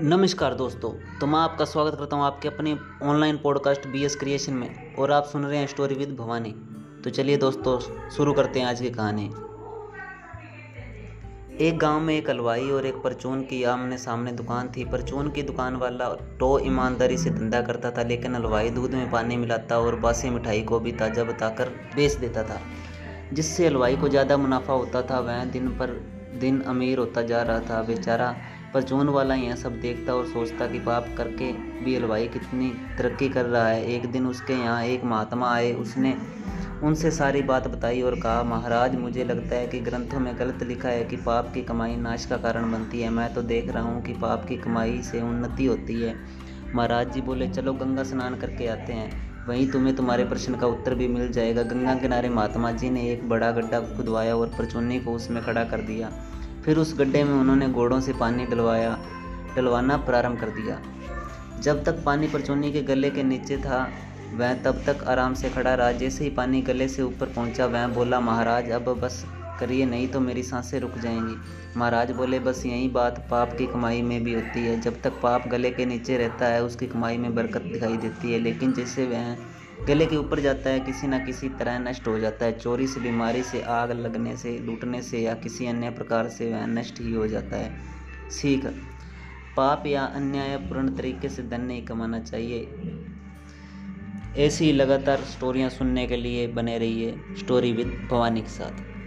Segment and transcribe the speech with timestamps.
[0.00, 4.52] नमस्कार दोस्तों तो मैं आपका स्वागत करता हूँ आपके अपने online podcast B S creation
[4.52, 6.50] में, और आप सुन रहे हैं स्टोरी विद भवानी
[7.04, 7.78] तो चलिए दोस्तों,
[8.10, 9.24] शुरू करते हैं आज की कहानी।
[11.60, 15.42] एक गाँव में एक हलवाई और एक परचून की आमने सामने दुकान थी। परचून की
[15.42, 19.96] दुकान वाला टो ईमानदारी से धंधा करता था, लेकिन हलवाई दूध में पानी मिलाता और
[19.96, 22.60] बासी मिठाई को भी ताज़ा बताकर बेच देता था,
[23.32, 26.00] जिससे हलवाई को ज़्यादा मुनाफा होता था। वह दिन पर
[26.40, 28.34] दिन अमीर होता जा रहा था। बेचारा
[28.74, 31.52] पर जून वाला यह सब देखता और सोचता कि पाप करके
[31.84, 36.16] भी हलवाई कितनी तरक्की कर रहा है। एक दिन उसके यहाँ एक महात्मा आए, उसने
[36.82, 40.88] उनसे सारी बात बताई और कहा, महाराज, मुझे लगता है कि ग्रंथों में गलत लिखा
[40.88, 44.02] है कि पाप की कमाई नाश का कारण बनती है। मैं तो देख रहा हूँ
[44.02, 46.14] कि पाप की कमाई से उन्नति होती है।
[46.74, 50.94] महाराज जी बोले, चलो गंगा स्नान करके आते हैं। वहीं तुम्हें तुम्हारे प्रश्न का उत्तर
[50.94, 55.12] भी मिल जाएगा। गंगा किनारे महात्मा जी ने एक बड़ा गड्ढा खुदवाया और परचुन्नी को
[55.12, 56.10] उसमें खड़ा कर दिया।
[56.68, 58.98] फिर उस गड्ढे में उन्होंने घोड़ों से पानी डलवाया,
[59.56, 60.80] डलवाना प्रारंभ कर दिया।
[61.60, 63.90] जब तक पानी परचोनी के गले के नीचे था,
[64.34, 67.86] वह तब तक आराम से खड़ा। रहा जैसे ही पानी गले से ऊपर पहुँचा। वह
[67.88, 69.24] बोला, महाराज, अब बस
[69.60, 71.36] करिए, नहीं तो मेरी साँसें रुक जाएँगी।
[71.76, 75.48] महाराज बोले, बस यही बात पाप की कमाई में भी होती है। जब तक पाप
[75.48, 79.36] गले के नीचे रहता है, उसकी कमाई में बरकत दिखाई देती है। लेकिन जैसे वह
[79.86, 83.00] गले के ऊपर जाता है, किसी न किसी तरह नष्ट हो जाता है। चोरी से,
[83.00, 87.12] बीमारी से, आग लगने से, लूटने से या किसी अन्य प्रकार से वह नष्ट ही
[87.12, 87.80] हो जाता है।
[88.30, 88.66] सीख,
[89.56, 92.68] पाप या अन्यायपूर्ण तरीके से धन नहीं कमाना चाहिए।
[94.36, 98.97] ऐसी लगातार स्टोरियाँ सुनने के लिए बने रहिए स्टोरी विद भवानी के साथ।